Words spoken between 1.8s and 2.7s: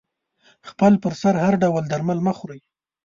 درمل مه خوری